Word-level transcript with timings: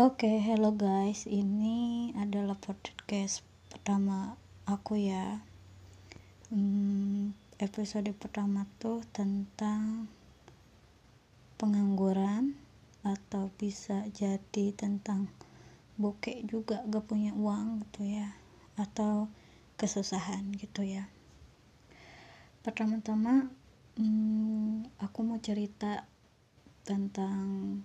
Oke, 0.00 0.40
hello 0.40 0.72
guys. 0.72 1.28
Ini 1.28 2.16
adalah 2.16 2.56
podcast 2.56 3.44
pertama 3.68 4.32
aku 4.64 4.96
ya. 4.96 5.44
Hmm, 6.48 7.36
episode 7.60 8.08
pertama 8.16 8.64
tuh 8.80 9.04
tentang 9.12 10.08
pengangguran 11.60 12.56
atau 13.04 13.52
bisa 13.60 14.08
jadi 14.16 14.72
tentang 14.72 15.28
bokek 16.00 16.48
juga 16.48 16.80
gak 16.88 17.04
punya 17.04 17.36
uang 17.36 17.84
gitu 17.84 18.08
ya 18.08 18.32
atau 18.80 19.28
kesusahan 19.76 20.48
gitu 20.56 20.80
ya. 20.80 21.12
Pertama-tama 22.64 23.52
hmm, 24.00 24.96
aku 24.96 25.18
mau 25.28 25.36
cerita 25.44 26.08
tentang 26.88 27.84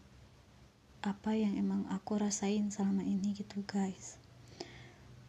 apa 1.05 1.37
yang 1.37 1.53
emang 1.53 1.85
aku 1.93 2.17
rasain 2.17 2.73
selama 2.73 3.05
ini 3.05 3.37
gitu 3.37 3.61
guys. 3.69 4.17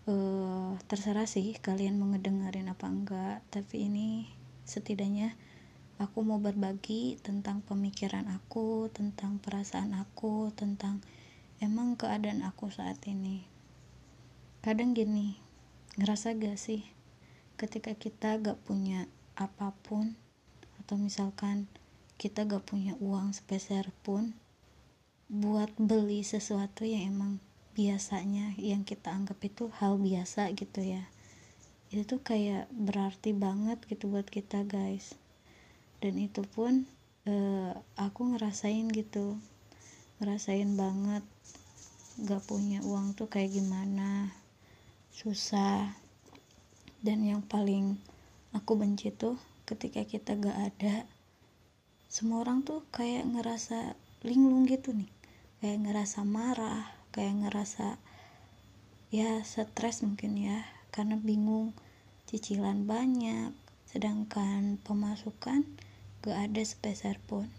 Uh, 0.08 0.72
terserah 0.88 1.28
sih 1.28 1.52
kalian 1.60 2.00
mau 2.00 2.08
ngedengerin 2.08 2.72
apa 2.72 2.88
enggak 2.88 3.44
tapi 3.52 3.90
ini 3.92 4.32
setidaknya 4.64 5.36
aku 6.00 6.24
mau 6.24 6.40
berbagi 6.40 7.20
tentang 7.20 7.60
pemikiran 7.60 8.24
aku 8.32 8.88
tentang 8.88 9.36
perasaan 9.36 9.92
aku 9.92 10.48
tentang 10.56 11.04
emang 11.60 12.00
keadaan 12.00 12.40
aku 12.40 12.72
saat 12.72 12.96
ini. 13.04 13.44
Kadang 14.64 14.96
gini 14.96 15.36
ngerasa 16.00 16.32
gak 16.40 16.56
sih 16.56 16.88
ketika 17.60 17.92
kita 17.92 18.40
gak 18.40 18.64
punya 18.64 19.12
apa 19.36 19.76
pun 19.84 20.16
atau 20.80 20.96
misalkan 20.96 21.68
kita 22.16 22.48
gak 22.48 22.64
punya 22.64 22.96
uang 22.96 23.36
sepeser 23.36 23.92
pun 24.00 24.32
buat 25.26 25.74
beli 25.74 26.22
sesuatu 26.22 26.86
yang 26.86 27.10
emang 27.10 27.32
biasanya 27.74 28.54
yang 28.62 28.86
kita 28.86 29.10
anggap 29.10 29.42
itu 29.42 29.66
hal 29.82 29.98
biasa 29.98 30.54
gitu 30.54 30.86
ya. 30.86 31.10
Itu 31.90 32.06
tuh 32.06 32.20
kayak 32.22 32.70
berarti 32.70 33.34
banget 33.34 33.82
gitu 33.90 34.06
buat 34.06 34.30
kita 34.30 34.62
guys. 34.62 35.18
Dan 35.98 36.22
itu 36.22 36.46
pun 36.46 36.86
uh, 37.26 37.74
aku 37.98 38.38
ngerasain 38.38 38.86
gitu. 38.94 39.34
Ngerasain 40.22 40.78
banget 40.78 41.26
gak 42.22 42.46
punya 42.46 42.78
uang 42.86 43.18
tuh 43.18 43.26
kayak 43.26 43.50
gimana. 43.50 44.30
Susah. 45.10 45.90
Dan 47.02 47.26
yang 47.26 47.42
paling 47.42 47.98
aku 48.54 48.78
benci 48.78 49.10
tuh 49.10 49.42
ketika 49.66 50.06
kita 50.06 50.38
gak 50.38 50.70
ada 50.70 51.02
semua 52.06 52.46
orang 52.46 52.62
tuh 52.62 52.86
kayak 52.94 53.26
ngerasa 53.26 53.98
linglung 54.22 54.64
gitu 54.64 54.94
nih 54.94 55.15
kayak 55.66 55.82
ngerasa 55.82 56.22
marah 56.22 56.94
kayak 57.10 57.42
ngerasa 57.42 57.98
ya 59.10 59.42
stres 59.42 60.06
mungkin 60.06 60.38
ya 60.38 60.62
karena 60.94 61.18
bingung 61.18 61.74
cicilan 62.30 62.86
banyak 62.86 63.50
sedangkan 63.90 64.78
pemasukan 64.86 65.66
gak 66.22 66.38
ada 66.38 66.62
sepeser 66.62 67.18
pun. 67.26 67.50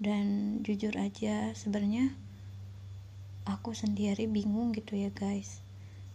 Dan 0.00 0.56
jujur 0.64 0.96
aja 0.96 1.52
sebenarnya 1.52 2.08
aku 3.44 3.76
sendiri 3.76 4.24
bingung 4.24 4.72
gitu 4.72 4.96
ya 4.96 5.12
guys. 5.12 5.60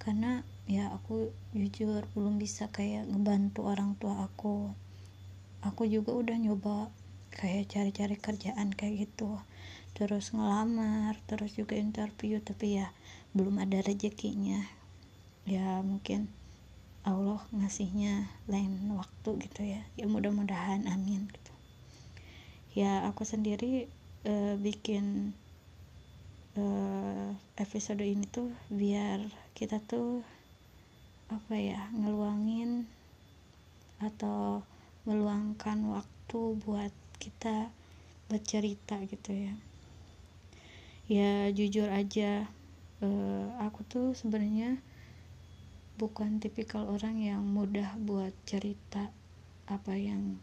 Karena 0.01 0.41
ya 0.65 0.89
aku 0.89 1.29
jujur 1.53 2.01
belum 2.17 2.41
bisa 2.41 2.73
kayak 2.73 3.05
ngebantu 3.13 3.61
orang 3.69 3.93
tua 4.01 4.25
aku. 4.25 4.73
Aku 5.61 5.85
juga 5.85 6.17
udah 6.17 6.33
nyoba 6.33 6.89
kayak 7.29 7.69
cari-cari 7.69 8.17
kerjaan 8.17 8.73
kayak 8.73 9.05
gitu 9.05 9.37
terus 9.95 10.35
ngelamar 10.35 11.15
terus 11.23 11.55
juga 11.55 11.79
interview 11.79 12.43
tapi 12.43 12.83
ya 12.83 12.91
belum 13.31 13.63
ada 13.63 13.79
rezekinya. 13.79 14.59
Ya 15.47 15.79
mungkin 15.79 16.27
Allah 17.07 17.39
ngasihnya 17.55 18.27
lain 18.51 18.91
waktu 18.91 19.29
gitu 19.47 19.61
ya. 19.63 19.81
Ya 19.95 20.05
mudah-mudahan 20.11 20.83
amin 20.91 21.31
gitu. 21.31 21.53
Ya 22.75 23.07
aku 23.07 23.23
sendiri 23.23 23.87
uh, 24.27 24.59
bikin 24.59 25.31
uh, 26.59 27.31
episode 27.55 28.03
ini 28.03 28.27
tuh 28.27 28.51
biar 28.67 29.23
kita 29.55 29.79
tuh 29.79 30.27
apa 31.31 31.55
ya 31.55 31.87
ngeluangin 31.95 32.85
atau 34.03 34.61
meluangkan 35.07 35.87
waktu 35.87 36.39
buat 36.67 36.93
kita 37.17 37.71
bercerita 38.27 38.99
gitu 39.07 39.31
ya 39.31 39.55
ya 41.05 41.53
jujur 41.53 41.85
aja 41.93 42.49
uh, 43.05 43.47
aku 43.61 43.85
tuh 43.85 44.17
sebenarnya 44.17 44.81
bukan 45.95 46.41
tipikal 46.41 46.89
orang 46.89 47.21
yang 47.21 47.45
mudah 47.45 47.93
buat 48.01 48.33
cerita 48.43 49.13
apa 49.69 49.93
yang 49.95 50.41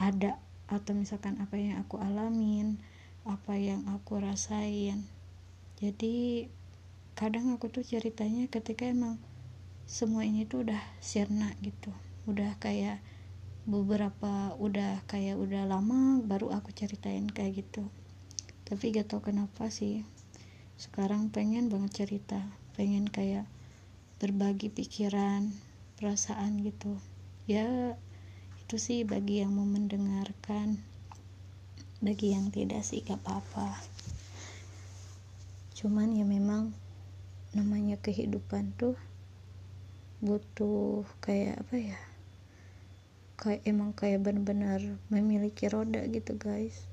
ada 0.00 0.40
atau 0.66 0.96
misalkan 0.96 1.36
apa 1.38 1.54
yang 1.60 1.78
aku 1.78 2.00
alamin 2.00 2.80
apa 3.22 3.54
yang 3.54 3.86
aku 3.86 4.18
rasain. 4.18 5.06
Jadi 5.78 6.46
kadang 7.14 7.54
aku 7.54 7.70
tuh 7.70 7.86
ceritanya 7.86 8.50
ketika 8.50 8.86
emang 8.86 9.18
semua 9.86 10.26
ini 10.26 10.42
tuh 10.42 10.66
udah 10.66 10.82
sirna 10.98 11.54
gitu. 11.62 11.94
Udah 12.26 12.58
kayak 12.58 12.98
beberapa 13.62 14.58
udah 14.58 15.06
kayak 15.06 15.38
udah 15.38 15.70
lama 15.70 16.18
baru 16.26 16.50
aku 16.50 16.74
ceritain 16.74 17.30
kayak 17.30 17.62
gitu 17.62 17.86
tapi 18.72 18.88
gak 18.88 19.12
tau 19.12 19.20
kenapa 19.20 19.68
sih. 19.68 20.00
Sekarang 20.80 21.28
pengen 21.28 21.68
banget 21.68 21.92
cerita. 22.08 22.40
Pengen 22.72 23.04
kayak 23.04 23.44
berbagi 24.16 24.72
pikiran 24.72 25.52
perasaan 26.00 26.64
gitu. 26.64 26.96
Ya 27.44 28.00
itu 28.64 28.80
sih 28.80 29.04
bagi 29.04 29.44
yang 29.44 29.52
mau 29.52 29.68
mendengarkan. 29.68 30.80
Bagi 32.00 32.32
yang 32.32 32.48
tidak 32.48 32.80
sih 32.80 33.04
gak 33.04 33.20
apa-apa. 33.20 33.76
Cuman 35.76 36.16
ya 36.16 36.24
memang 36.24 36.72
namanya 37.52 38.00
kehidupan 38.00 38.72
tuh 38.80 38.96
butuh 40.24 41.04
kayak 41.20 41.60
apa 41.60 41.76
ya? 41.76 42.00
Kayak 43.36 43.68
emang 43.68 43.92
kayak 43.92 44.24
benar-benar 44.24 44.80
memiliki 45.12 45.68
roda 45.68 46.08
gitu 46.08 46.40
guys 46.40 46.88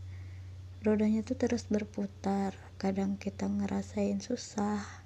rodanya 0.84 1.24
tuh 1.26 1.36
terus 1.36 1.68
berputar. 1.68 2.56
Kadang 2.80 3.20
kita 3.20 3.48
ngerasain 3.48 4.24
susah 4.24 5.00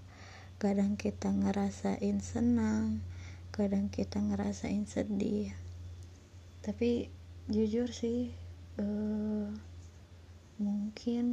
kadang 0.64 0.96
kita 0.96 1.28
ngerasain 1.28 2.24
senang 2.24 3.04
kadang 3.52 3.92
kita 3.92 4.24
ngerasain 4.24 4.88
sedih. 4.88 5.52
Tapi 6.64 7.12
jujur 7.52 7.92
sih 7.92 8.32
uh, 8.80 9.52
mungkin 10.58 11.26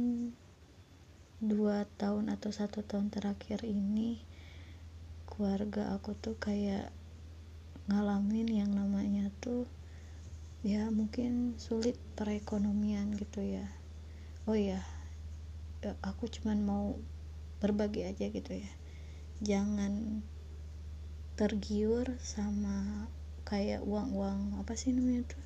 dua 1.39 1.87
tahun 1.95 2.29
atau 2.35 2.51
satu 2.51 2.83
tahun 2.83 3.07
terakhir 3.07 3.63
ini 3.63 4.19
keluarga 5.31 5.95
aku 5.95 6.11
tuh 6.19 6.35
kayak 6.35 6.91
ngalamin 7.87 8.51
yang 8.51 8.75
namanya 8.75 9.31
tuh 9.39 9.63
ya 10.61 10.91
mungkin 10.91 11.55
sulit 11.55 11.95
perekonomian 12.19 13.15
gitu 13.15 13.41
ya 13.41 13.80
oh 14.51 14.59
ya 14.59 14.83
aku 16.03 16.27
cuman 16.27 16.59
mau 16.59 16.99
berbagi 17.63 18.03
aja 18.03 18.27
gitu 18.27 18.51
ya. 18.51 18.67
Jangan 19.39 20.19
tergiur 21.39 22.19
sama 22.19 23.07
kayak 23.47 23.79
uang-uang 23.87 24.59
apa 24.59 24.75
sih 24.75 24.91
namanya 24.91 25.31
tuh? 25.31 25.43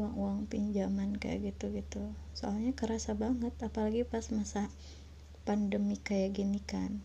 Uang-uang 0.00 0.48
pinjaman 0.48 1.20
kayak 1.20 1.52
gitu-gitu. 1.52 2.08
Soalnya 2.32 2.72
kerasa 2.72 3.12
banget 3.12 3.52
apalagi 3.60 4.08
pas 4.08 4.24
masa 4.32 4.72
pandemi 5.44 6.00
kayak 6.00 6.40
gini 6.40 6.64
kan. 6.64 7.04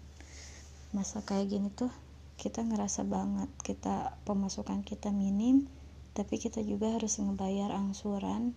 Masa 0.96 1.28
kayak 1.28 1.52
gini 1.52 1.76
tuh 1.76 1.92
kita 2.40 2.64
ngerasa 2.64 3.04
banget 3.04 3.52
kita 3.68 4.16
pemasukan 4.24 4.80
kita 4.88 5.12
minim 5.12 5.68
tapi 6.16 6.40
kita 6.40 6.64
juga 6.64 6.96
harus 6.96 7.20
ngebayar 7.20 7.76
angsuran 7.76 8.56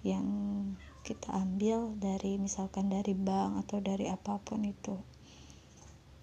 yang 0.00 0.24
kita 1.04 1.36
ambil 1.36 1.92
dari 2.00 2.40
misalkan 2.40 2.88
dari 2.88 3.12
bank 3.12 3.68
atau 3.68 3.84
dari 3.84 4.08
apa 4.08 4.40
pun 4.40 4.64
itu. 4.64 4.96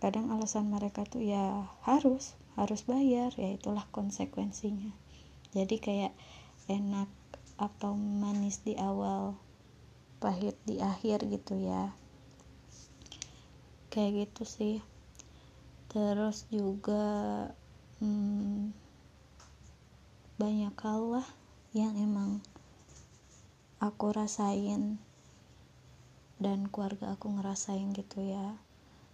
Kadang 0.02 0.34
alasan 0.34 0.74
mereka 0.74 1.06
tuh 1.06 1.22
ya 1.22 1.70
harus 1.86 2.34
harus 2.58 2.82
bayar 2.90 3.30
ya 3.38 3.54
itulah 3.54 3.86
konsekuensinya. 3.94 4.90
Jadi 5.54 5.78
kayak 5.78 6.14
enak 6.66 7.08
atau 7.62 7.94
manis 7.94 8.66
di 8.66 8.74
awal 8.82 9.38
pahit 10.18 10.58
di 10.66 10.82
akhir 10.82 11.30
gitu 11.30 11.62
ya. 11.62 11.94
Kayak 13.94 14.26
gitu 14.26 14.44
sih. 14.50 14.76
Terus 15.94 16.50
juga 16.50 17.46
hmm, 18.02 18.74
banyak 20.42 20.74
hal 20.74 21.02
lah 21.22 21.28
yang 21.78 21.94
emang 22.02 22.42
aku 23.82 24.14
rasain 24.14 25.02
dan 26.38 26.70
keluarga 26.70 27.18
aku 27.18 27.34
ngerasain 27.34 27.90
gitu 27.98 28.22
ya. 28.22 28.62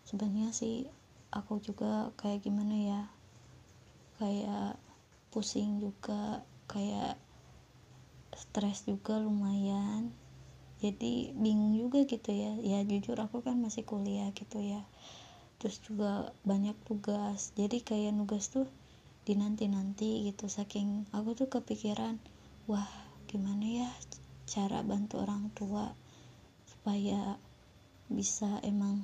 Sebenarnya 0.03 0.51
sih 0.51 0.91
aku 1.31 1.63
juga 1.63 2.11
kayak 2.19 2.43
gimana 2.43 2.75
ya 2.75 3.01
kayak 4.19 4.75
pusing 5.31 5.79
juga 5.79 6.43
kayak 6.67 7.15
stres 8.35 8.83
juga 8.83 9.23
lumayan. 9.23 10.11
Jadi 10.83 11.31
bingung 11.31 11.79
juga 11.79 12.03
gitu 12.03 12.35
ya. 12.35 12.59
Ya 12.59 12.83
jujur 12.83 13.15
aku 13.23 13.39
kan 13.39 13.63
masih 13.63 13.87
kuliah 13.87 14.35
gitu 14.35 14.59
ya. 14.59 14.83
Terus 15.63 15.79
juga 15.79 16.35
banyak 16.43 16.75
tugas. 16.83 17.55
Jadi 17.55 17.81
kayak 17.87 18.13
nugas 18.13 18.51
tuh 18.51 18.67
dinanti-nanti 19.23 20.27
gitu. 20.27 20.51
Saking 20.51 21.07
aku 21.15 21.39
tuh 21.39 21.47
kepikiran 21.47 22.19
wah 22.67 22.87
gimana 23.31 23.63
ya 23.63 23.89
cara 24.47 24.79
bantu 24.79 25.19
orang 25.19 25.51
tua 25.51 25.91
supaya 26.63 27.35
bisa 28.07 28.63
emang 28.63 29.03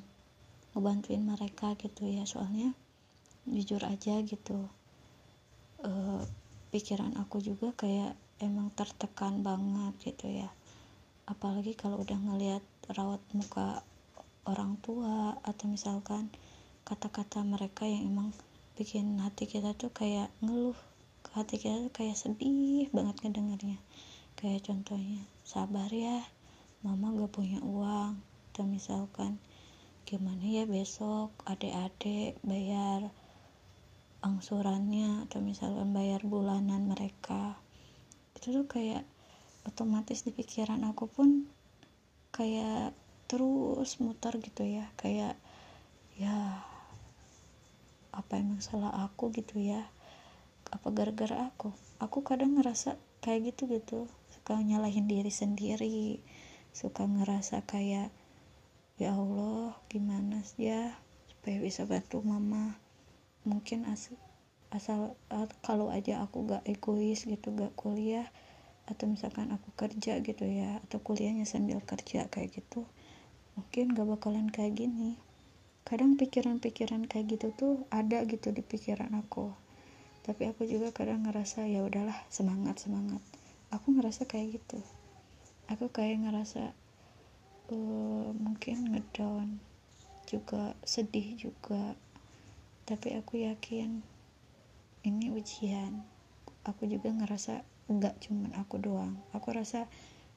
ngebantuin 0.72 1.20
mereka 1.20 1.76
gitu 1.76 2.08
ya. 2.08 2.24
Soalnya 2.24 2.72
jujur 3.44 3.84
aja 3.84 4.24
gitu 4.24 4.72
e, 5.84 5.92
pikiran 6.72 7.20
aku 7.20 7.44
juga 7.44 7.76
kayak 7.76 8.16
emang 8.40 8.72
tertekan 8.72 9.44
banget 9.44 10.16
gitu 10.16 10.32
ya. 10.32 10.48
Apalagi 11.28 11.76
kalau 11.76 12.00
udah 12.00 12.16
ngelihat 12.16 12.64
rawat 12.96 13.20
muka 13.36 13.84
orang 14.48 14.80
tua 14.80 15.36
atau 15.44 15.68
misalkan 15.68 16.32
kata-kata 16.88 17.44
mereka 17.44 17.84
yang 17.84 18.12
emang 18.12 18.30
bikin 18.80 19.20
hati 19.20 19.48
kita 19.48 19.76
tuh 19.76 19.92
kayak 19.92 20.32
ngeluh. 20.40 20.76
Hati 21.36 21.60
kita 21.60 21.90
tuh 21.90 21.94
kayak 21.96 22.16
sedih 22.16 22.88
banget 22.96 23.16
ngedengarnya 23.24 23.80
kayak 24.40 24.66
contohnya 24.66 25.24
sabar 25.44 25.90
ya. 25.94 26.24
Mama 26.84 27.16
gak 27.16 27.32
punya 27.32 27.60
uang. 27.64 28.20
Atau 28.52 28.68
misalkan 28.68 29.42
gimana 30.04 30.44
ya 30.44 30.68
besok 30.68 31.32
adik-adik 31.48 32.38
bayar 32.44 33.10
angsurannya 34.24 35.28
atau 35.28 35.40
misalkan 35.44 35.92
bayar 35.92 36.24
bulanan 36.24 36.88
mereka. 36.88 37.60
Itu 38.36 38.52
tuh 38.52 38.68
kayak 38.68 39.04
otomatis 39.68 40.24
di 40.24 40.32
pikiran 40.32 40.84
aku 40.88 41.08
pun 41.08 41.48
kayak 42.36 42.96
terus 43.28 44.00
muter 44.00 44.40
gitu 44.40 44.64
ya. 44.64 44.88
Kayak 45.00 45.36
ya 46.20 46.64
apa 48.14 48.34
emang 48.38 48.62
salah 48.62 48.94
aku 49.08 49.34
gitu 49.34 49.60
ya? 49.60 49.88
Apa 50.70 50.94
gara-gara 50.94 51.50
aku? 51.50 51.74
Aku 52.00 52.22
kadang 52.22 52.60
ngerasa 52.60 52.96
kayak 53.24 53.56
gitu 53.56 53.72
gitu 53.72 54.00
suka 54.44 54.60
nyalahin 54.60 55.08
diri 55.08 55.32
sendiri 55.32 56.20
suka 56.76 57.08
ngerasa 57.08 57.64
kayak 57.64 58.12
ya 59.00 59.16
Allah 59.16 59.72
gimana 59.88 60.44
sih 60.44 60.68
ya 60.68 61.00
supaya 61.32 61.64
bisa 61.64 61.88
bantu 61.88 62.20
mama. 62.28 62.76
Mungkin 63.48 63.88
asal 63.88 64.20
asal 64.68 65.16
kalau 65.64 65.88
aja 65.96 66.20
aku 66.20 66.44
gak 66.44 66.68
egois 66.68 67.24
gitu 67.24 67.56
gak 67.56 67.72
kuliah 67.80 68.28
atau 68.92 69.08
misalkan 69.08 69.48
aku 69.48 69.72
kerja 69.80 70.20
gitu 70.20 70.44
ya 70.44 70.84
atau 70.92 71.00
kuliahnya 71.00 71.48
sambil 71.48 71.80
kerja 71.80 72.28
kayak 72.28 72.52
gitu 72.52 72.84
mungkin 73.56 73.96
gak 73.96 74.12
bakalan 74.12 74.52
kayak 74.52 74.76
gini. 74.76 75.16
Kadang 75.88 76.20
pikiran-pikiran 76.20 77.08
kayak 77.08 77.40
gitu 77.40 77.56
tuh 77.56 77.88
ada 77.96 78.28
gitu 78.28 78.52
di 78.52 78.60
pikiran 78.60 79.16
aku. 79.16 79.56
Tapi 80.28 80.52
aku 80.52 80.68
juga 80.68 80.92
kadang 80.92 81.24
ngerasa 81.24 81.64
ya 81.64 81.80
udahlah 81.88 82.28
semangat 82.28 82.84
semangat 82.84 83.24
aku 83.74 83.98
ngerasa 83.98 84.30
kayak 84.30 84.62
gitu. 84.62 84.80
Aku 85.66 85.90
kayak 85.90 86.22
ngerasa 86.22 86.78
uh, 87.74 88.30
mungkin 88.38 88.94
ngedown 88.94 89.58
juga 90.30 90.78
sedih 90.86 91.34
juga. 91.34 91.98
Tapi 92.86 93.18
aku 93.18 93.42
yakin 93.42 94.06
ini 95.02 95.34
ujian. 95.34 96.06
Aku 96.70 96.86
juga 96.86 97.10
ngerasa 97.10 97.66
nggak 97.90 98.30
cuman 98.30 98.54
aku 98.62 98.78
doang. 98.78 99.18
Aku 99.34 99.50
rasa 99.50 99.90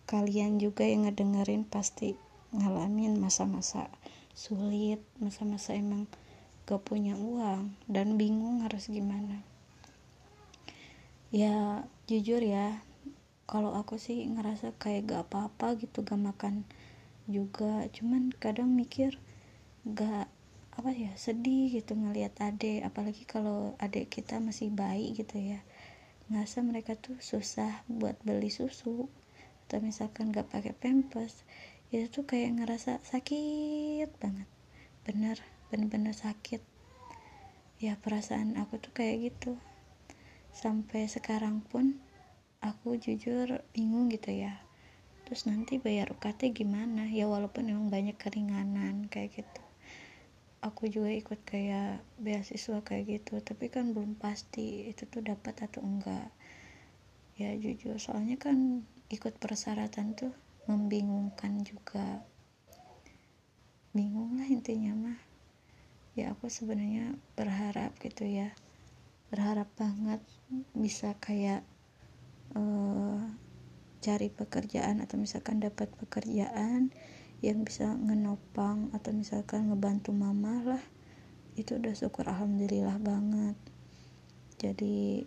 kalian 0.08 0.56
juga 0.56 0.88
yang 0.88 1.04
ngedengerin 1.04 1.68
pasti 1.68 2.16
ngalamin 2.56 3.18
masa-masa 3.20 3.90
sulit 4.36 5.00
masa-masa 5.16 5.72
emang 5.72 6.04
gak 6.68 6.84
punya 6.84 7.16
uang 7.16 7.72
dan 7.88 8.20
bingung 8.20 8.60
harus 8.60 8.86
gimana. 8.92 9.40
Ya 11.32 11.88
jujur 12.06 12.44
ya 12.44 12.84
kalau 13.46 13.78
aku 13.78 13.94
sih 13.94 14.26
ngerasa 14.26 14.74
kayak 14.74 15.06
gak 15.06 15.22
apa-apa 15.30 15.78
gitu 15.78 16.02
gak 16.02 16.18
makan 16.18 16.66
juga. 17.30 17.86
Cuman 17.94 18.34
kadang 18.34 18.74
mikir 18.74 19.22
gak 19.86 20.26
apa 20.76 20.90
ya 20.92 21.14
sedih 21.16 21.72
gitu 21.72 21.96
ngelihat 21.96 22.36
adik 22.42 22.84
apalagi 22.84 23.24
kalau 23.24 23.72
adik 23.80 24.10
kita 24.10 24.42
masih 24.42 24.74
bayi 24.74 25.14
gitu 25.14 25.38
ya. 25.38 25.62
Ngerasa 26.26 26.66
mereka 26.66 26.98
tuh 26.98 27.14
susah 27.22 27.86
buat 27.86 28.18
beli 28.26 28.50
susu 28.50 29.06
atau 29.66 29.78
misalkan 29.78 30.34
gak 30.34 30.50
pakai 30.50 30.74
pampers 30.74 31.46
itu 31.94 32.10
tuh 32.10 32.26
kayak 32.26 32.58
ngerasa 32.58 32.98
sakit 33.06 34.10
banget. 34.18 34.50
Bener 35.06 35.38
bener-bener 35.70 36.18
sakit. 36.18 36.62
Ya 37.78 37.94
perasaan 37.94 38.58
aku 38.58 38.82
tuh 38.82 38.90
kayak 38.90 39.30
gitu. 39.30 39.54
Sampai 40.50 41.06
sekarang 41.06 41.62
pun 41.62 42.02
aku 42.66 42.98
jujur 42.98 43.62
bingung 43.70 44.10
gitu 44.10 44.34
ya. 44.34 44.58
Terus 45.22 45.46
nanti 45.46 45.78
bayar 45.78 46.10
UKT 46.10 46.50
gimana? 46.50 47.06
Ya 47.06 47.30
walaupun 47.30 47.70
emang 47.70 47.86
banyak 47.90 48.18
keringanan 48.18 49.06
kayak 49.06 49.42
gitu. 49.42 49.62
Aku 50.62 50.90
juga 50.90 51.14
ikut 51.14 51.46
kayak 51.46 52.02
beasiswa 52.18 52.82
kayak 52.82 53.04
gitu 53.06 53.38
tapi 53.38 53.70
kan 53.70 53.94
belum 53.94 54.18
pasti 54.18 54.90
itu 54.90 55.06
tuh 55.06 55.22
dapat 55.22 55.62
atau 55.62 55.82
enggak. 55.82 56.34
Ya 57.38 57.54
jujur 57.54 58.02
soalnya 58.02 58.34
kan 58.34 58.82
ikut 59.06 59.38
persyaratan 59.38 60.18
tuh 60.18 60.34
membingungkan 60.66 61.62
juga. 61.62 62.26
Bingung 63.94 64.42
lah 64.42 64.48
intinya 64.50 64.92
mah. 64.94 65.20
Ya 66.18 66.34
aku 66.34 66.50
sebenarnya 66.50 67.14
berharap 67.38 67.94
gitu 68.02 68.26
ya. 68.26 68.50
Berharap 69.30 69.70
banget 69.78 70.22
bisa 70.74 71.14
kayak 71.22 71.62
uh, 72.54 73.18
cari 73.98 74.30
pekerjaan 74.30 75.02
atau 75.02 75.18
misalkan 75.18 75.58
dapat 75.58 75.90
pekerjaan 75.98 76.94
yang 77.42 77.66
bisa 77.66 77.98
ngenopang 77.98 78.94
atau 78.94 79.10
misalkan 79.10 79.68
ngebantu 79.68 80.14
mama 80.14 80.62
lah 80.62 80.84
itu 81.56 81.80
udah 81.80 81.96
syukur 81.96 82.28
alhamdulillah 82.28 83.00
banget. 83.00 83.56
Jadi 84.60 85.24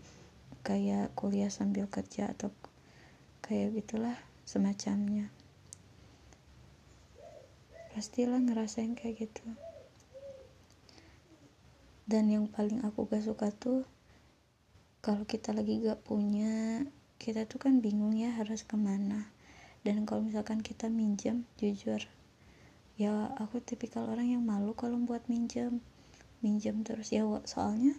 kayak 0.62 1.14
kuliah 1.18 1.50
sambil 1.50 1.90
kerja 1.90 2.30
atau 2.32 2.54
kayak 3.42 3.82
gitulah 3.82 4.18
semacamnya. 4.46 5.34
Pastilah 7.98 8.38
ngerasain 8.38 8.94
kayak 8.94 9.26
gitu. 9.28 9.46
Dan 12.10 12.30
yang 12.30 12.50
paling 12.50 12.82
aku 12.86 13.06
gak 13.06 13.26
suka 13.26 13.54
tuh 13.54 13.86
kalau 15.02 15.26
kita 15.30 15.54
lagi 15.54 15.82
gak 15.82 16.02
punya 16.06 16.86
kita 17.20 17.44
tuh 17.44 17.60
kan 17.60 17.84
bingung 17.84 18.16
ya 18.16 18.32
harus 18.32 18.64
ke 18.64 18.80
mana. 18.80 19.28
Dan 19.84 20.08
kalau 20.08 20.24
misalkan 20.24 20.64
kita 20.64 20.88
minjem 20.88 21.44
jujur 21.60 22.04
ya 23.00 23.32
aku 23.40 23.64
tipikal 23.64 24.12
orang 24.12 24.28
yang 24.28 24.44
malu 24.44 24.72
kalau 24.76 24.96
buat 25.04 25.28
minjem. 25.28 25.84
Minjem 26.40 26.88
terus 26.88 27.12
ya 27.12 27.28
soalnya 27.44 27.96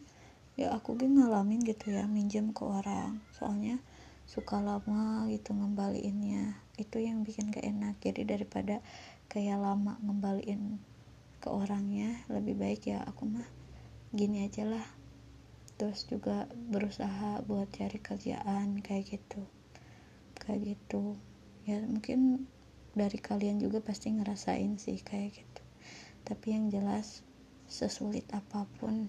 ya 0.57 0.73
aku 0.73 0.97
gak 0.97 1.09
ngalamin 1.09 1.61
gitu 1.61 1.93
ya 1.93 2.09
minjem 2.09 2.57
ke 2.57 2.65
orang. 2.65 3.21
Soalnya 3.37 3.77
suka 4.25 4.61
lama 4.61 5.29
gitu 5.29 5.53
ngembaliinnya. 5.53 6.57
Itu 6.81 7.01
yang 7.01 7.21
bikin 7.21 7.53
gak 7.53 7.65
enak. 7.65 8.01
Jadi 8.01 8.25
daripada 8.25 8.81
kayak 9.29 9.61
lama 9.61 10.01
ngembaliin 10.01 10.81
ke 11.41 11.49
orangnya 11.49 12.21
lebih 12.29 12.57
baik 12.61 12.93
ya 12.93 13.01
aku 13.09 13.25
mah 13.25 13.49
gini 14.13 14.45
aja 14.45 14.69
lah 14.69 15.00
terus 15.81 16.05
juga 16.05 16.45
berusaha 16.69 17.41
buat 17.49 17.73
cari 17.73 17.97
kerjaan 17.97 18.85
kayak 18.85 19.17
gitu. 19.17 19.49
Kayak 20.37 20.77
gitu. 20.77 21.17
Ya 21.65 21.81
mungkin 21.81 22.53
dari 22.93 23.17
kalian 23.17 23.65
juga 23.65 23.81
pasti 23.81 24.13
ngerasain 24.13 24.77
sih 24.77 25.01
kayak 25.01 25.41
gitu. 25.41 25.63
Tapi 26.29 26.53
yang 26.53 26.69
jelas 26.69 27.25
sesulit 27.65 28.29
apa 28.37 28.69
pun 28.77 29.09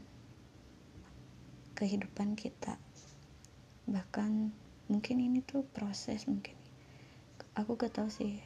kehidupan 1.75 2.39
kita. 2.39 2.79
Bahkan 3.91 4.55
mungkin 4.87 5.17
ini 5.19 5.43
tuh 5.43 5.67
proses 5.67 6.23
mungkin. 6.23 6.55
Aku 7.59 7.75
gak 7.75 7.99
tau 7.99 8.07
sih. 8.07 8.39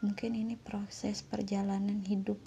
Mungkin 0.00 0.32
ini 0.32 0.56
proses 0.56 1.20
perjalanan 1.20 2.00
hidup 2.08 2.40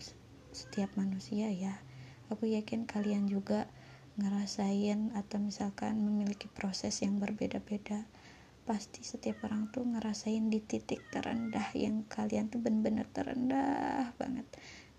setiap 0.50 0.90
manusia 0.98 1.54
ya. 1.54 1.86
Aku 2.34 2.50
yakin 2.50 2.90
kalian 2.90 3.30
juga 3.30 3.70
ngerasain 4.18 5.14
atau 5.14 5.38
misalkan 5.38 6.02
memiliki 6.02 6.50
proses 6.50 7.06
yang 7.06 7.22
berbeda-beda 7.22 8.10
pasti 8.68 9.00
setiap 9.00 9.48
orang 9.48 9.72
tuh 9.72 9.88
ngerasain 9.88 10.52
di 10.52 10.60
titik 10.60 11.00
terendah 11.08 11.72
yang 11.72 12.04
kalian 12.12 12.52
tuh 12.52 12.60
bener-bener 12.60 13.08
terendah 13.08 14.12
banget. 14.20 14.44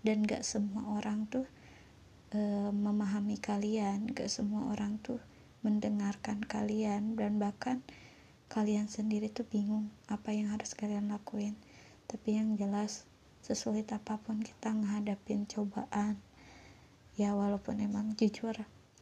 Dan 0.01 0.25
gak 0.25 0.41
semua 0.41 0.97
orang 0.97 1.29
tuh 1.29 1.45
uh, 2.33 2.71
memahami 2.73 3.37
kalian 3.37 4.09
gak 4.09 4.31
semua 4.31 4.73
orang 4.73 4.97
tuh 5.03 5.21
mendengarkan 5.61 6.41
kalian 6.41 7.13
dan 7.13 7.37
bahkan 7.37 7.85
kalian 8.49 8.89
sendiri 8.89 9.29
tuh 9.29 9.45
bingung 9.45 9.93
apa 10.09 10.33
yang 10.33 10.49
harus 10.49 10.73
kalian 10.73 11.13
lakuin. 11.13 11.53
Tapi 12.09 12.41
yang 12.41 12.57
jelas 12.57 13.05
sesulit 13.45 13.85
apa 13.93 14.17
pun 14.17 14.41
kita 14.41 14.73
menghadapin 14.73 15.45
cobaan 15.45 16.17
ya 17.19 17.37
walaupun 17.37 17.83
emang 17.83 18.17
jujur 18.17 18.55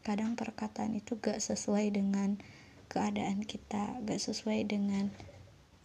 kadang 0.07 0.39
perkataan 0.39 0.95
itu 0.95 1.19
gak 1.19 1.43
sesuai 1.43 1.91
dengan 1.91 2.39
keadaan 2.87 3.43
kita 3.43 3.99
gak 4.07 4.23
sesuai 4.23 4.63
dengan 4.63 5.11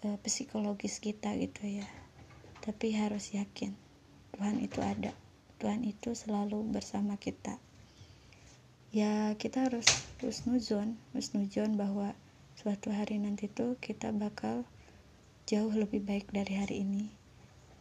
uh, 0.07 0.15
psikologis 0.23 1.03
kita 1.03 1.35
gitu 1.43 1.83
ya. 1.83 1.91
Tapi 2.63 2.95
harus 2.95 3.35
yakin 3.35 3.75
Tuhan 4.39 4.63
itu 4.63 4.79
ada. 4.79 5.11
Tuhan 5.59 5.83
itu 5.83 6.15
selalu 6.15 6.63
bersama 6.71 7.19
kita. 7.19 7.59
Ya 8.95 9.35
kita 9.35 9.67
harus 9.67 9.91
husnuzon 10.23 10.95
husnuzon 11.19 11.75
bahwa 11.75 12.15
suatu 12.55 12.95
hari 12.95 13.19
nanti 13.19 13.51
tuh 13.51 13.75
kita 13.83 14.15
bakal 14.15 14.63
jauh 15.51 15.75
lebih 15.75 15.99
baik 15.99 16.31
dari 16.31 16.63
hari 16.63 16.87
ini. 16.87 17.11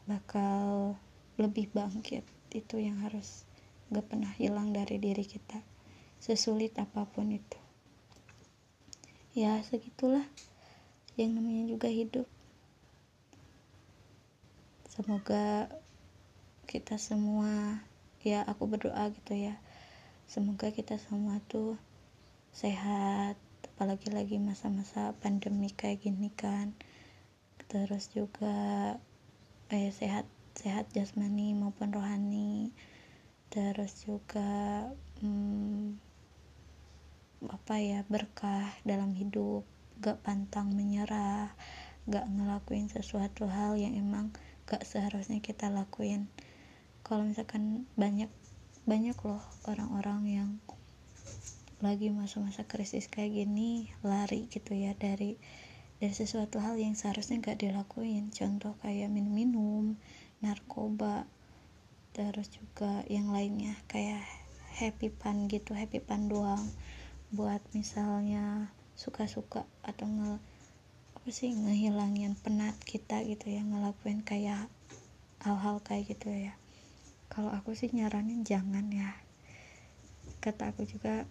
Bakal 0.10 0.98
lebih 1.38 1.70
bangkit. 1.70 2.26
Itu 2.50 2.82
yang 2.82 3.06
harus 3.06 3.46
gak 3.94 4.10
pernah 4.10 4.34
hilang 4.42 4.74
dari 4.74 4.98
diri 4.98 5.22
kita 5.22 5.71
sesulit 6.22 6.78
apa 6.78 7.10
pun 7.10 7.34
itu. 7.34 7.58
Ya 9.34 9.58
segitulah 9.66 10.30
yang 11.18 11.34
namanya 11.34 11.66
juga 11.66 11.90
hidup. 11.90 12.30
Semoga 14.86 15.66
kita 16.70 17.02
semua 17.02 17.82
ya 18.22 18.46
aku 18.46 18.70
berdoa 18.70 19.10
gitu 19.10 19.34
ya. 19.34 19.58
Semoga 20.30 20.70
kita 20.70 21.02
semua 21.02 21.42
tuh 21.50 21.82
sehat 22.54 23.36
apalagi 23.74 24.14
lagi 24.14 24.38
masa-masa 24.38 25.18
pandemi 25.26 25.74
kayak 25.74 26.06
gini 26.06 26.30
kan. 26.30 26.78
Terus 27.66 28.14
juga 28.14 28.94
eh, 29.74 29.90
sehat 29.90 30.30
sehat 30.54 30.86
jasmani 30.94 31.58
maupun 31.58 31.90
rohani. 31.90 32.70
Terus 33.50 34.06
juga 34.06 34.86
hmm, 35.24 36.11
apa 37.50 37.82
ya 37.82 38.06
berkah 38.06 38.70
dalam 38.86 39.18
hidup 39.18 39.66
gak 39.98 40.22
pantang 40.22 40.78
menyerah 40.78 41.50
gak 42.06 42.30
ngelakuin 42.30 42.86
sesuatu 42.86 43.50
hal 43.50 43.74
yang 43.78 43.98
emang 43.98 44.30
gak 44.70 44.86
seharusnya 44.86 45.42
kita 45.42 45.74
lakuin. 45.74 46.30
Kalau 47.02 47.26
misalkan 47.26 47.90
banyak 47.98 48.30
banyak 48.86 49.18
loh 49.26 49.42
orang-orang 49.66 50.22
yang 50.30 50.50
lagi 51.82 52.14
masa-masa 52.14 52.66
krisis 52.70 53.10
kayak 53.10 53.34
gini 53.34 53.90
lari 54.06 54.46
gitu 54.54 54.78
ya 54.78 54.94
dari 54.94 55.42
dari 55.98 56.14
sesuatu 56.14 56.62
hal 56.62 56.78
yang 56.78 56.94
seharusnya 56.94 57.42
gak 57.42 57.62
dilakuin. 57.62 58.30
Contoh 58.30 58.78
kayak 58.86 59.10
minum-minum 59.10 59.98
narkoba 60.46 61.26
terus 62.14 62.54
juga 62.54 63.02
yang 63.10 63.34
lainnya 63.34 63.78
kayak 63.90 64.22
happy 64.78 65.14
pan 65.14 65.48
gitu 65.48 65.72
happy 65.78 66.02
pan 66.02 66.28
doang 66.28 66.66
buat 67.32 67.64
misalnya 67.72 68.72
suka-suka 69.00 69.64
atau 69.82 70.06
nge 70.08 70.34
apa 71.18 71.30
sih 71.32 71.54
ngehilangin 71.54 72.36
penat 72.38 72.76
kita 72.84 73.24
gitu 73.28 73.50
ya 73.50 73.62
ngelakuin 73.64 74.22
kayak 74.26 74.68
hal-hal 75.42 75.80
kayak 75.82 76.12
gitu 76.12 76.30
ya. 76.30 76.54
Kalau 77.32 77.50
aku 77.54 77.74
sih 77.74 77.90
nyaranin 77.90 78.44
jangan 78.44 78.92
ya. 78.92 79.16
Kata 80.44 80.76
aku 80.76 80.84
juga 80.84 81.26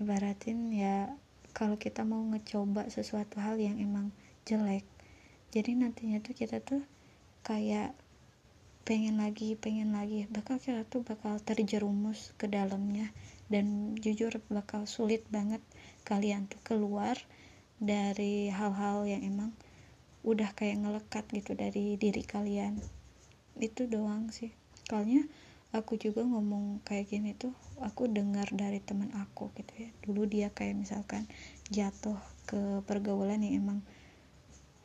ibaratin 0.00 0.72
ya 0.72 1.10
kalau 1.56 1.76
kita 1.76 2.04
mau 2.04 2.20
ngecoba 2.24 2.88
sesuatu 2.92 3.40
hal 3.40 3.56
yang 3.56 3.80
emang 3.80 4.12
jelek 4.46 4.84
jadi 5.56 5.72
nantinya 5.72 6.20
tuh 6.20 6.34
kita 6.36 6.60
tuh 6.60 6.84
kayak 7.40 7.96
pengen 8.84 9.16
lagi 9.16 9.56
pengen 9.56 9.96
lagi. 9.96 10.28
Bakal 10.28 10.60
kita 10.60 10.84
tuh 10.84 11.00
bakal 11.00 11.40
terjerumus 11.40 12.36
ke 12.36 12.44
dalamnya 12.44 13.08
dan 13.46 13.94
jujur 13.98 14.34
bakal 14.50 14.84
sulit 14.90 15.22
banget 15.30 15.62
kalian 16.02 16.50
tuh 16.50 16.58
keluar 16.66 17.14
dari 17.78 18.48
hal-hal 18.50 19.04
yang 19.04 19.22
emang 19.22 19.50
udah 20.26 20.50
kayak 20.58 20.82
ngelekat 20.82 21.24
gitu 21.30 21.54
dari 21.54 21.94
diri 21.94 22.26
kalian. 22.26 22.82
Itu 23.60 23.86
doang 23.86 24.34
sih. 24.34 24.50
Soalnya 24.90 25.22
aku 25.70 25.94
juga 26.00 26.26
ngomong 26.26 26.82
kayak 26.82 27.12
gini 27.12 27.36
tuh 27.38 27.54
aku 27.78 28.10
dengar 28.10 28.50
dari 28.50 28.82
teman 28.82 29.14
aku 29.14 29.54
gitu 29.54 29.86
ya. 29.86 29.90
Dulu 30.02 30.26
dia 30.26 30.48
kayak 30.50 30.82
misalkan 30.82 31.30
jatuh 31.70 32.18
ke 32.48 32.82
pergaulan 32.82 33.44
yang 33.44 33.62
emang 33.62 33.78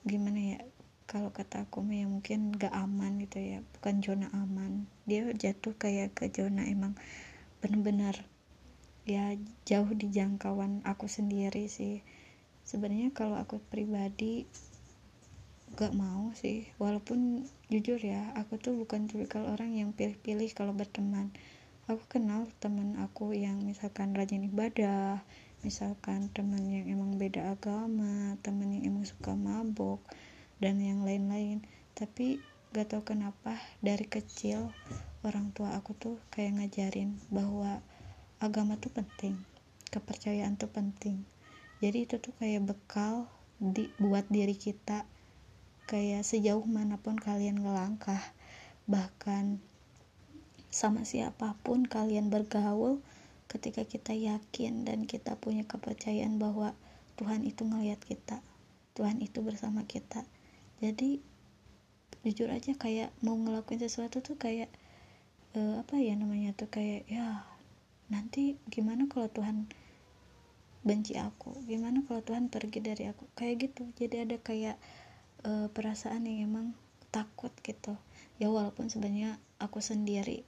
gimana 0.05 0.57
ya 0.57 0.59
kalau 1.05 1.29
kata 1.29 1.67
aku 1.67 1.83
ya 1.91 2.07
mungkin 2.07 2.55
gak 2.55 2.71
aman 2.71 3.19
gitu 3.21 3.41
ya 3.41 3.59
bukan 3.77 4.05
zona 4.05 4.27
aman. 4.37 4.85
Dia 5.09 5.25
jatuh 5.33 5.73
kayak 5.73 6.13
ke 6.13 6.29
zona 6.29 6.69
emang 6.69 6.93
bener-bener 7.61 8.17
ya 9.07 9.33
jauh 9.65 9.89
di 9.91 10.09
jangkauan 10.13 10.85
aku 10.85 11.09
sendiri 11.09 11.67
sih. 11.67 12.05
Sebenarnya 12.65 13.11
kalau 13.11 13.37
aku 13.37 13.57
pribadi 13.71 14.45
gak 15.75 15.95
mau 15.95 16.31
sih. 16.37 16.69
Walaupun 16.77 17.47
jujur 17.71 17.97
ya 17.97 18.35
aku 18.37 18.59
tuh 18.59 18.75
bukan 18.77 19.07
tipikal 19.07 19.47
orang 19.47 19.73
yang 19.73 19.95
pilih-pilih 19.95 20.51
kalau 20.53 20.75
berteman. 20.75 21.31
Aku 21.89 22.05
kenal 22.07 22.47
teman 22.61 22.95
aku 23.01 23.33
yang 23.33 23.63
misalkan 23.65 24.13
rajin 24.13 24.47
ibadah 24.47 25.19
misalkan 25.61 26.25
teman 26.33 26.65
yang 26.65 26.89
emang 26.89 27.21
beda 27.21 27.53
agama 27.53 28.33
teman 28.41 28.73
yang 28.73 28.93
emang 28.93 29.05
suka 29.05 29.37
mabok 29.37 30.01
dan 30.57 30.81
yang 30.81 31.05
lain-lain. 31.05 31.61
Tapi 31.93 32.41
gak 32.73 32.93
tau 32.93 33.03
kenapa 33.05 33.57
dari 33.83 34.05
kecil 34.09 34.73
orang 35.21 35.53
tua 35.53 35.77
aku 35.77 35.93
tuh 35.93 36.17
kayak 36.33 36.57
ngajarin 36.57 37.17
bahwa 37.29 37.83
agama 38.41 38.75
tuh 38.81 38.89
penting. 38.89 39.37
Kepercayaan 39.93 40.57
tuh 40.57 40.73
penting. 40.73 41.21
Jadi 41.79 42.09
itu 42.09 42.17
tuh 42.17 42.33
kayak 42.41 42.65
bekal 42.65 43.29
di, 43.61 43.93
buat 44.01 44.25
diri 44.27 44.57
kita. 44.57 45.05
Kayak 45.85 46.25
sejauh 46.25 46.65
mana 46.65 46.97
pun 46.97 47.15
kalian 47.15 47.61
ngelangkah 47.61 48.21
bahkan 48.89 49.61
sama 50.73 51.05
siapa 51.05 51.53
pun 51.61 51.85
kalian 51.85 52.33
bergaul 52.33 53.03
ketika 53.45 53.85
kita 53.85 54.15
yakin 54.15 54.87
dan 54.87 55.05
kita 55.05 55.37
punya 55.37 55.67
kepercayaan 55.67 56.39
bahwa 56.41 56.73
Tuhan 57.19 57.43
itu 57.43 57.67
ngeliat 57.67 57.99
kita 58.01 58.39
Tuhan 58.95 59.23
itu 59.23 59.39
bersama 59.39 59.87
kita. 59.87 60.27
Jadi 60.83 61.23
jujur 62.21 62.51
aja 62.51 62.75
kayak 62.75 63.09
mau 63.23 63.33
ngelakuin 63.33 63.81
sesuatu 63.81 64.21
tuh 64.21 64.37
kayak 64.37 64.69
uh, 65.57 65.81
apa 65.81 65.97
ya 65.97 66.13
namanya 66.13 66.53
tuh 66.53 66.69
kayak 66.69 67.07
ya 67.09 67.41
nanti 68.11 68.59
gimana 68.67 69.07
kalau 69.07 69.31
Tuhan 69.31 69.71
benci 70.83 71.15
aku? 71.15 71.63
Gimana 71.63 72.03
kalau 72.03 72.21
Tuhan 72.21 72.51
pergi 72.51 72.83
dari 72.83 73.07
aku? 73.07 73.25
Kayak 73.33 73.71
gitu. 73.71 73.83
Jadi 73.95 74.15
ada 74.27 74.37
kayak 74.37 74.77
uh, 75.47 75.71
perasaan 75.71 76.27
yang 76.27 76.51
emang 76.51 76.75
takut 77.09 77.55
gitu. 77.63 77.95
Ya 78.37 78.51
walaupun 78.51 78.91
sebenarnya 78.91 79.39
aku 79.61 79.79
sendiri 79.79 80.43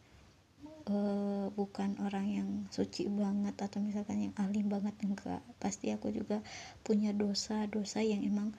uh, 0.90 1.48
bukan 1.54 2.02
orang 2.04 2.28
yang 2.28 2.50
suci 2.74 3.08
banget 3.08 3.56
atau 3.56 3.80
misalkan 3.80 4.30
yang 4.30 4.34
ahli 4.36 4.66
banget 4.66 4.96
enggak. 5.06 5.42
Pasti 5.62 5.94
aku 5.94 6.12
juga 6.12 6.44
punya 6.84 7.16
dosa-dosa 7.16 8.04
yang 8.04 8.26
emang 8.26 8.52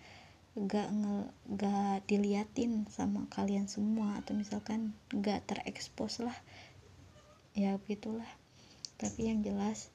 gak 0.54 0.86
nge, 0.94 1.16
gak 1.58 2.06
diliatin 2.06 2.86
sama 2.86 3.26
kalian 3.34 3.66
semua 3.66 4.22
atau 4.22 4.38
misalkan 4.38 4.94
gak 5.10 5.42
terekspos 5.50 6.22
lah. 6.22 6.36
Ya 7.58 7.74
begitulah 7.82 8.26
tapi 9.04 9.28
yang 9.28 9.44
jelas 9.44 9.92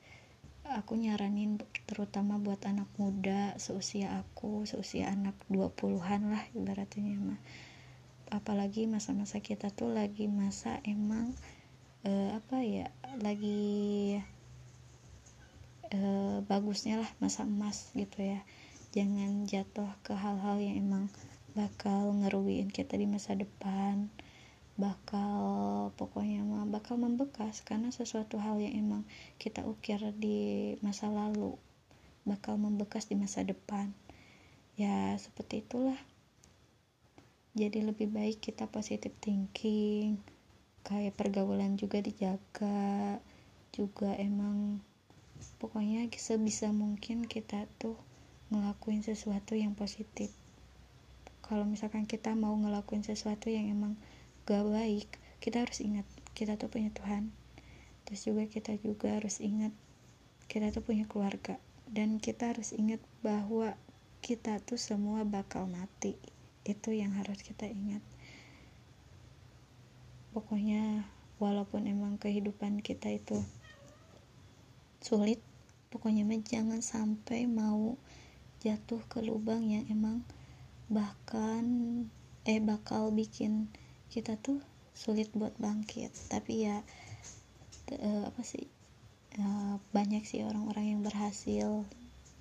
aku 0.69 0.93
nyaranin 0.93 1.57
terutama 1.89 2.37
buat 2.37 2.61
anak 2.69 2.85
muda 3.01 3.57
seusia 3.57 4.21
aku 4.21 4.69
seusia 4.69 5.09
anak 5.09 5.33
20-an 5.49 6.29
lah 6.29 6.43
ibaratnya 6.53 7.17
mah 7.17 7.41
apalagi 8.29 8.85
masa-masa 8.85 9.41
kita 9.41 9.73
tuh 9.73 9.89
lagi 9.89 10.29
masa 10.29 10.77
emang 10.85 11.33
uh, 12.05 12.37
apa 12.37 12.61
ya 12.61 12.93
lagi 13.17 14.21
uh, 15.93 16.37
bagusnya 16.45 17.01
lah 17.01 17.09
masa 17.17 17.45
emas 17.45 17.89
gitu 17.97 18.21
ya. 18.21 18.39
Jangan 18.89 19.45
jatuh 19.45 19.89
ke 20.01 20.17
hal-hal 20.17 20.57
yang 20.61 20.81
emang 20.81 21.05
bakal 21.53 22.13
ngerugiin 22.13 22.69
kita 22.69 22.97
di 22.97 23.09
masa 23.09 23.33
depan 23.33 24.09
bakal 24.79 25.41
pokoknya 25.93 26.45
mah 26.45 26.65
bakal 26.69 26.97
membekas 26.97 27.61
karena 27.65 27.89
sesuatu 27.89 28.37
hal 28.37 28.61
yang 28.61 28.73
emang 28.75 29.03
kita 29.41 29.65
ukir 29.65 29.99
di 30.17 30.75
masa 30.85 31.09
lalu 31.09 31.55
bakal 32.27 32.57
membekas 32.61 33.09
di 33.09 33.15
masa 33.17 33.41
depan. 33.41 33.91
Ya 34.77 35.17
seperti 35.17 35.65
itulah. 35.65 35.97
Jadi 37.57 37.83
lebih 37.83 38.07
baik 38.13 38.39
kita 38.39 38.69
positive 38.69 39.15
thinking 39.19 40.21
kayak 40.85 41.17
pergaulan 41.17 41.75
juga 41.75 41.99
dijaga 41.99 43.19
juga 43.75 44.15
emang 44.15 44.79
pokoknya 45.59 46.07
sebisa 46.15 46.71
mungkin 46.71 47.27
kita 47.27 47.67
tuh 47.77 47.99
ngelakuin 48.49 49.05
sesuatu 49.05 49.53
yang 49.53 49.77
positif. 49.77 50.33
Kalau 51.45 51.65
misalkan 51.65 52.05
kita 52.05 52.33
mau 52.37 52.53
ngelakuin 52.57 53.01
sesuatu 53.01 53.49
yang 53.49 53.69
emang 53.69 53.97
gak 54.45 54.65
baik 54.65 55.09
kita 55.39 55.63
harus 55.63 55.79
ingat 55.83 56.07
kita 56.35 56.55
tuh 56.55 56.71
punya 56.71 56.87
Tuhan. 56.95 57.35
Terus 58.07 58.21
juga 58.23 58.47
kita 58.47 58.79
juga 58.79 59.19
harus 59.19 59.43
ingat 59.43 59.75
kita 60.47 60.71
tuh 60.71 60.83
punya 60.83 61.03
keluarga. 61.03 61.59
Dan 61.89 62.21
kita 62.21 62.55
harus 62.55 62.71
ingat 62.71 63.01
bahwa 63.25 63.75
kita 64.23 64.61
tuh 64.63 64.79
semua 64.79 65.27
bakal 65.27 65.67
mati. 65.67 66.15
Itu 66.63 66.95
yang 66.95 67.17
harus 67.19 67.43
kita 67.43 67.67
ingat. 67.67 67.99
Pokoknya 70.31 71.03
walaupun 71.41 71.87
emang 71.87 72.19
kehidupan 72.19 72.83
kita 72.83 73.15
itu 73.15 73.39
sulit 74.99 75.39
pokoknya 75.89 76.27
mah 76.27 76.37
jangan 76.43 76.83
sampai 76.83 77.47
mau 77.47 77.95
jatuh 78.59 78.99
ke 79.07 79.23
lubang 79.23 79.63
yang 79.63 79.87
emang 79.87 80.27
bahkan 80.91 81.63
eh 82.43 82.59
bakal 82.59 83.09
bikin 83.15 83.71
kita 84.11 84.35
tuh 84.35 84.59
sulit 84.99 85.31
buat 85.31 85.55
bangkit. 85.55 86.11
Tapi 86.27 86.67
ya 86.67 86.83
uh, 87.95 88.23
apa 88.27 88.41
sih 88.43 88.67
uh, 89.39 89.79
banyak 89.95 90.27
sih 90.27 90.43
orang-orang 90.43 90.99
yang 90.99 91.01
berhasil 91.07 91.87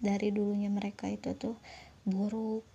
dari 0.02 0.34
dulunya 0.34 0.66
mereka 0.66 1.06
itu 1.06 1.38
tuh 1.38 1.54
buruk 2.02 2.66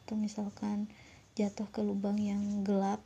atau 0.00 0.16
misalkan 0.16 0.88
jatuh 1.36 1.68
ke 1.68 1.84
lubang 1.84 2.16
yang 2.16 2.64
gelap. 2.64 3.04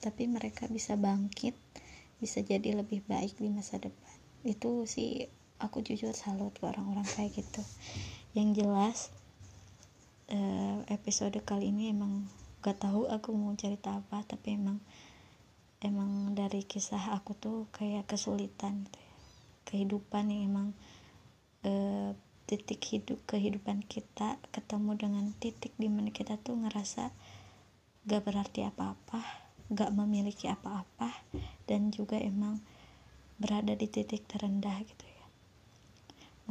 Tapi 0.00 0.24
mereka 0.24 0.64
bisa 0.72 0.96
bangkit 0.96 1.52
bisa 2.18 2.40
jadi 2.40 2.74
lebih 2.74 3.04
baik 3.04 3.36
di 3.36 3.52
masa 3.52 3.76
depan. 3.76 4.16
Itu 4.42 4.88
sih 4.88 5.28
aku 5.60 5.84
jujur 5.84 6.16
salut 6.16 6.56
orang-orang 6.64 7.04
kayak 7.04 7.36
gitu. 7.36 7.62
Yang 8.32 8.64
jelas 8.64 8.98
uh, 10.32 10.80
episode 10.88 11.36
kali 11.44 11.70
ini 11.70 11.92
emang 11.92 12.24
gak 12.58 12.82
tahu 12.82 13.06
aku 13.06 13.30
mau 13.38 13.54
cerita 13.54 13.94
apa 14.02 14.26
tapi 14.26 14.58
emang 14.58 14.82
emang 15.78 16.34
dari 16.34 16.66
kisah 16.66 17.14
aku 17.14 17.38
tuh 17.38 17.70
kayak 17.70 18.10
kesulitan 18.10 18.82
gitu 18.86 18.98
ya. 18.98 19.14
kehidupan 19.68 20.24
yang 20.26 20.42
emang 20.50 20.68
e, 21.62 21.72
titik 22.50 22.82
hidup 22.82 23.20
kehidupan 23.30 23.86
kita 23.86 24.42
ketemu 24.50 24.98
dengan 24.98 25.24
titik 25.38 25.70
di 25.78 25.86
mana 25.86 26.10
kita 26.10 26.40
tuh 26.40 26.58
ngerasa 26.58 27.14
gak 28.10 28.22
berarti 28.26 28.66
apa-apa 28.66 29.22
gak 29.70 29.94
memiliki 29.94 30.50
apa-apa 30.50 31.12
dan 31.70 31.94
juga 31.94 32.18
emang 32.18 32.58
berada 33.38 33.76
di 33.78 33.86
titik 33.86 34.26
terendah 34.26 34.82
gitu 34.82 35.06
ya 35.06 35.26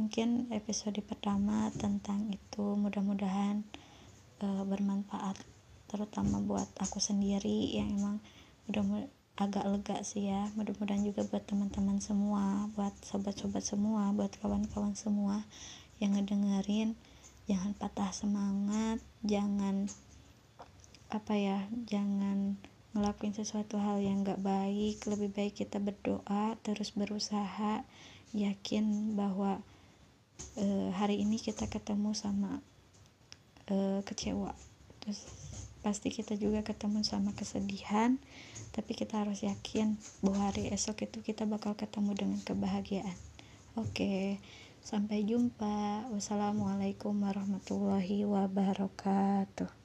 mungkin 0.00 0.48
episode 0.54 0.96
pertama 1.04 1.68
tentang 1.76 2.32
itu 2.32 2.64
mudah-mudahan 2.80 3.60
e, 4.40 4.46
bermanfaat 4.64 5.36
terutama 5.92 6.40
buat 6.40 6.68
aku 6.80 6.96
sendiri 6.96 7.76
yang 7.76 7.92
emang 7.92 8.16
mudah 8.68 9.08
agak 9.38 9.64
lega 9.70 10.02
sih 10.02 10.26
ya. 10.26 10.50
Mudah-mudahan 10.58 11.06
juga 11.06 11.22
buat 11.22 11.46
teman-teman 11.46 12.02
semua 12.02 12.66
buat 12.74 12.92
sobat-sobat 13.06 13.62
semua 13.62 14.10
buat 14.10 14.34
kawan-kawan 14.42 14.98
semua 14.98 15.46
yang 16.02 16.18
ngedengerin. 16.18 16.98
Jangan 17.46 17.72
patah 17.78 18.10
semangat 18.10 18.98
jangan 19.22 19.86
apa 21.08 21.32
ya 21.38 21.64
jangan 21.88 22.60
ngelakuin 22.92 23.32
sesuatu 23.32 23.78
hal 23.78 24.02
yang 24.02 24.26
gak 24.26 24.42
baik. 24.42 25.06
Lebih 25.06 25.30
baik 25.30 25.54
kita 25.62 25.78
berdoa 25.78 26.58
terus 26.66 26.90
berusaha. 26.98 27.86
Yakin 28.34 29.16
bahwa 29.16 29.62
e, 30.58 30.92
hari 30.92 31.22
ini 31.22 31.40
kita 31.40 31.70
ketemu 31.70 32.12
sama 32.12 32.60
e, 33.70 34.02
kecewa. 34.04 34.52
Terus 35.00 35.24
pasti 35.80 36.10
kita 36.10 36.34
juga 36.34 36.66
ketemu 36.66 37.06
sama 37.06 37.32
kesedihan 37.32 38.18
tapi 38.78 38.94
kita 38.94 39.26
harus 39.26 39.42
yakin 39.42 39.98
bahwa 40.22 40.54
hari 40.54 40.70
esok 40.70 41.10
itu 41.10 41.18
kita 41.26 41.50
bakal 41.50 41.74
ketemu 41.74 42.14
dengan 42.14 42.38
kebahagiaan. 42.46 43.18
Oke 43.74 44.38
sampai 44.86 45.26
jumpa. 45.26 46.06
Wassalamualaikum 46.14 47.10
warahmatullahi 47.18 48.22
wabarakatuh 48.22 49.77